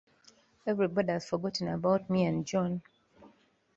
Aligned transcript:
Everybody 0.65 1.11
has 1.11 1.29
forgotten 1.29 1.67
about 1.67 2.09
me 2.09 2.25
and 2.25 2.43
John. 2.43 2.81